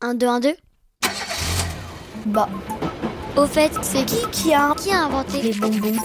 [0.00, 0.56] 1, 2, 1, 2
[2.26, 2.48] Bah,
[3.36, 5.96] Au fait, c'est qui qui a qui a inventé les bonbons.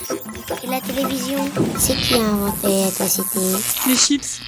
[0.64, 1.38] Et la télévision.
[1.78, 3.40] C'est qui a inventé Atrocité
[3.88, 4.42] Les chips.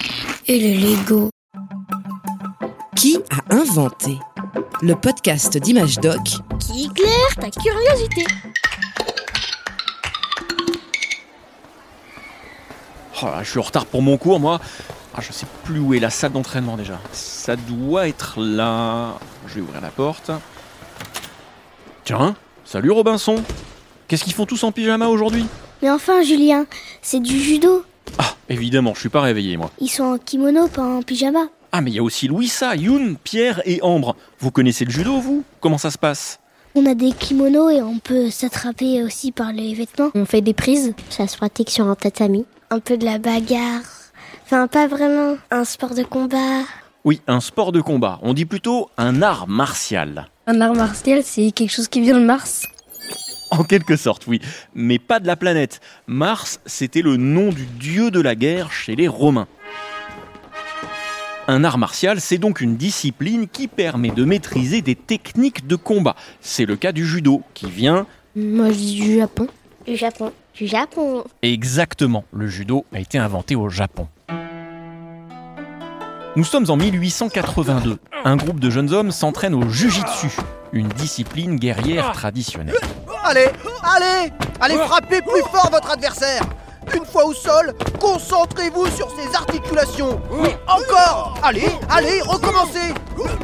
[0.48, 1.30] et le Lego.
[2.96, 4.18] Qui a inventé
[4.82, 6.20] Le podcast d'Image Doc?
[6.58, 8.24] Qui éclaire ta curiosité.
[13.22, 14.60] Oh là, je suis en retard pour mon cours, moi.
[15.16, 17.00] Ah, je sais plus où est la salle d'entraînement déjà.
[17.12, 19.14] Ça doit être là.
[19.46, 20.30] Je vais ouvrir la porte.
[22.04, 22.36] Tiens,
[22.66, 23.42] salut Robinson.
[24.08, 25.46] Qu'est-ce qu'ils font tous en pyjama aujourd'hui?
[25.80, 26.66] Mais enfin, Julien,
[27.00, 27.82] c'est du judo.
[28.18, 29.70] Ah, évidemment, je suis pas réveillé moi.
[29.80, 31.46] Ils sont en kimono, pas en pyjama.
[31.72, 34.16] Ah, mais il y a aussi Louisa, Youn, Pierre et Ambre.
[34.38, 35.44] Vous connaissez le judo, vous?
[35.60, 36.40] Comment ça se passe?
[36.74, 40.10] On a des kimonos et on peut s'attraper aussi par les vêtements.
[40.14, 42.44] On fait des prises Ça se pratique sur un tatami.
[42.70, 43.82] Un peu de la bagarre.
[44.46, 45.36] Enfin, pas vraiment.
[45.50, 46.62] Un sport de combat.
[47.04, 48.20] Oui, un sport de combat.
[48.22, 50.28] On dit plutôt un art martial.
[50.46, 52.62] Un art martial, c'est quelque chose qui vient de Mars.
[53.50, 54.40] En quelque sorte, oui.
[54.72, 55.80] Mais pas de la planète.
[56.06, 59.48] Mars, c'était le nom du dieu de la guerre chez les Romains.
[61.48, 66.14] Un art martial, c'est donc une discipline qui permet de maîtriser des techniques de combat.
[66.40, 69.48] C'est le cas du judo, qui vient Moi, je dis du Japon.
[69.88, 70.32] Du Japon.
[70.54, 71.24] Du Japon.
[71.42, 72.24] exactement.
[72.32, 74.06] Le judo a été inventé au Japon.
[76.36, 77.98] Nous sommes en 1882.
[78.26, 80.28] Un groupe de jeunes hommes s'entraîne au jujitsu,
[80.70, 82.76] une discipline guerrière traditionnelle.
[83.24, 83.48] Allez,
[83.82, 86.42] allez, allez frapper plus fort votre adversaire.
[86.94, 90.20] Une fois au sol, concentrez-vous sur ses articulations.
[90.30, 91.38] Oui, encore.
[91.42, 92.92] Allez, allez, recommencez.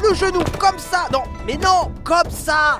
[0.07, 1.07] Le genou comme ça.
[1.11, 2.79] Non, mais non, comme ça.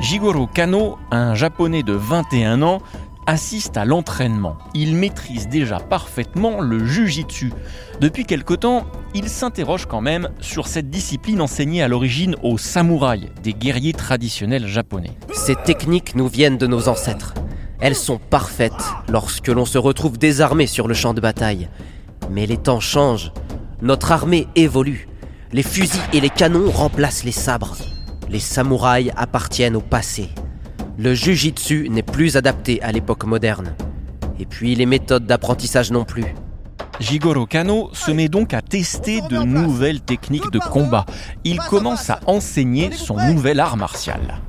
[0.00, 2.82] Jigoro Kano, un japonais de 21 ans,
[3.26, 4.56] assiste à l'entraînement.
[4.74, 7.52] Il maîtrise déjà parfaitement le jujitsu.
[8.00, 13.28] Depuis quelque temps, il s'interroge quand même sur cette discipline enseignée à l'origine aux samouraïs,
[13.42, 15.16] des guerriers traditionnels japonais.
[15.32, 17.34] Ces techniques nous viennent de nos ancêtres.
[17.80, 21.68] Elles sont parfaites lorsque l'on se retrouve désarmé sur le champ de bataille.
[22.30, 23.32] Mais les temps changent.
[23.80, 25.08] Notre armée évolue.
[25.52, 27.76] Les fusils et les canons remplacent les sabres.
[28.28, 30.30] Les samouraïs appartiennent au passé.
[30.98, 33.74] Le jujitsu n'est plus adapté à l'époque moderne.
[34.38, 36.26] Et puis les méthodes d'apprentissage non plus.
[37.00, 41.06] Jigoro Kano se met donc à tester de nouvelles techniques de combat.
[41.44, 44.40] Il commence à enseigner son nouvel art martial.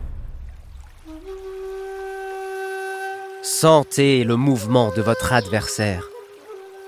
[3.41, 6.03] Sentez le mouvement de votre adversaire.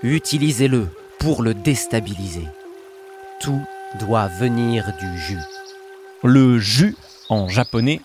[0.04, 0.88] Utilisez-le
[1.20, 2.48] pour le déstabiliser.
[3.40, 3.62] Tout
[4.00, 5.40] doit venir du jus.
[6.24, 6.96] Le ju
[7.30, 8.02] en japonais,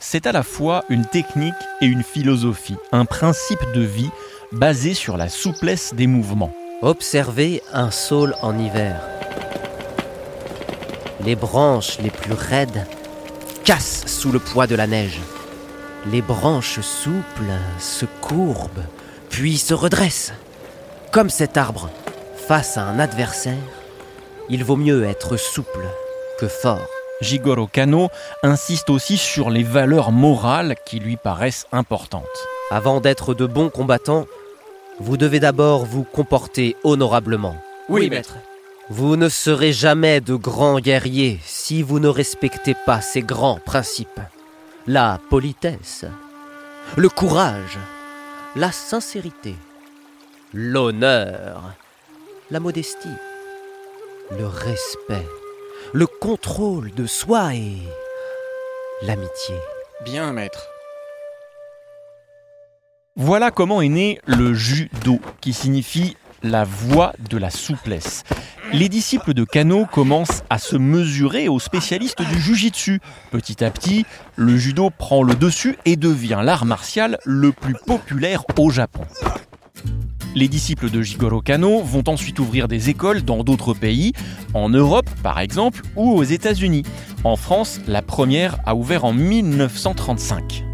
[0.00, 4.10] c'est à la fois une technique et une philosophie, un principe de vie
[4.50, 6.52] basé sur la souplesse des mouvements.
[6.82, 9.00] Observez un saule en hiver.
[11.24, 12.86] Les branches les plus raides
[13.62, 15.20] cassent sous le poids de la neige.
[16.10, 18.86] Les branches souples se courbent,
[19.28, 20.32] puis se redressent.
[21.12, 21.90] Comme cet arbre,
[22.48, 23.54] face à un adversaire,
[24.48, 25.84] il vaut mieux être souple
[26.38, 26.88] que fort.
[27.20, 28.08] Jigoro Kano
[28.42, 32.24] insiste aussi sur les valeurs morales qui lui paraissent importantes.
[32.70, 34.26] Avant d'être de bons combattants,
[35.00, 37.56] vous devez d'abord vous comporter honorablement.
[37.88, 38.36] Oui, maître.
[38.88, 44.20] Vous ne serez jamais de grands guerriers si vous ne respectez pas ces grands principes.
[44.86, 46.06] La politesse,
[46.96, 47.78] le courage,
[48.56, 49.54] la sincérité,
[50.52, 51.74] l'honneur,
[52.50, 53.08] la modestie,
[54.36, 55.26] le respect,
[55.92, 57.76] le contrôle de soi et
[59.02, 59.54] l'amitié.
[60.04, 60.66] Bien, maître.
[63.16, 68.24] Voilà comment est né le judo, qui signifie la voie de la souplesse.
[68.72, 73.00] Les disciples de Kano commencent à se mesurer aux spécialistes du jujitsu.
[73.30, 78.44] Petit à petit, le judo prend le dessus et devient l'art martial le plus populaire
[78.56, 79.02] au Japon.
[80.36, 84.12] Les disciples de Jigoro Kano vont ensuite ouvrir des écoles dans d'autres pays,
[84.54, 86.84] en Europe par exemple, ou aux États-Unis.
[87.24, 90.64] En France, la première a ouvert en 1935.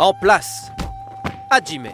[0.00, 0.72] En place
[1.50, 1.88] Hajime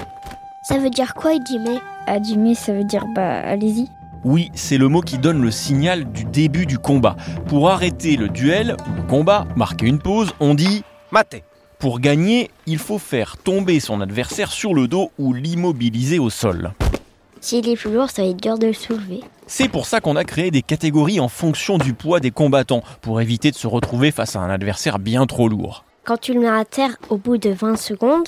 [0.62, 3.88] Ça veut dire quoi, Jimé Hajime, ça veut dire bah allez-y.
[4.24, 7.16] Oui, c'est le mot qui donne le signal du début du combat.
[7.46, 11.42] Pour arrêter le duel ou le combat, marquer une pause, on dit Mate
[11.78, 16.72] pour gagner, il faut faire tomber son adversaire sur le dos ou l'immobiliser au sol.
[17.40, 19.20] S'il est plus lourd, ça va être dur de le soulever.
[19.46, 23.20] C'est pour ça qu'on a créé des catégories en fonction du poids des combattants, pour
[23.20, 25.84] éviter de se retrouver face à un adversaire bien trop lourd.
[26.04, 28.26] Quand tu le mets à terre au bout de 20 secondes,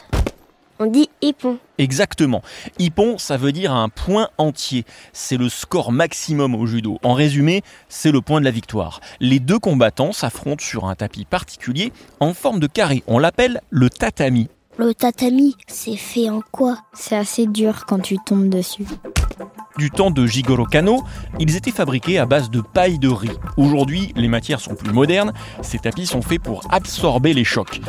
[0.81, 1.59] On dit Ippon.
[1.79, 2.43] Exactement.
[2.79, 4.85] Ippon, ça veut dire un point entier.
[5.13, 6.99] C'est le score maximum au judo.
[7.03, 9.01] En résumé, c'est le point de la victoire.
[9.19, 13.03] Les deux combattants s'affrontent sur un tapis particulier en forme de carré.
[13.09, 14.49] On l'appelle le tatami.
[14.77, 16.79] Le tatami, c'est fait en quoi?
[16.93, 18.87] C'est assez dur quand tu tombes dessus.
[19.79, 21.05] Du temps de Jigoro Kano,
[21.39, 23.31] ils étaient fabriqués à base de paille de riz.
[23.57, 25.33] Aujourd'hui, les matières sont plus modernes,
[25.63, 27.81] ces tapis sont faits pour absorber les chocs.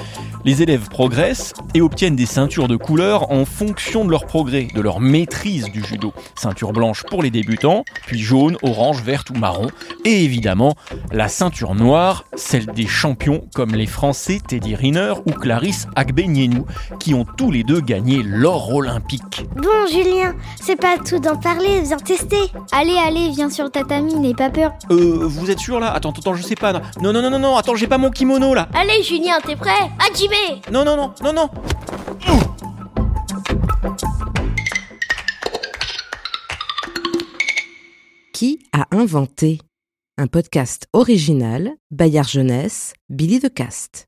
[0.46, 4.82] Les élèves progressent et obtiennent des ceintures de couleur en fonction de leur progrès, de
[4.82, 6.14] leur maîtrise du judo.
[6.36, 9.70] Ceinture blanche pour les débutants, puis jaune, orange, verte ou marron,
[10.06, 10.76] et évidemment
[11.12, 16.68] la ceinture noire, celle des champions comme les Français Teddy Riner ou Clarisse Agbenienou,
[17.00, 19.46] qui ont tous les deux gagné l'or olympique.
[19.56, 22.52] Bon, Julien, c'est pas tout d'en parler, viens tester.
[22.72, 24.74] Allez, allez, viens sur le tatami, n'aie pas peur.
[24.92, 25.92] Euh, vous êtes sûr là?
[25.94, 26.74] Attends, attends, je sais pas.
[27.02, 28.68] Non, non, non, non, non, attends, j'ai pas mon kimono là.
[28.74, 29.90] Allez, Julien, t'es prêt?
[30.00, 31.50] Hajime Non, non, non, non, non.
[38.34, 39.60] Qui a inventé
[40.18, 44.08] Un podcast original, Bayard Jeunesse, Billy de Cast.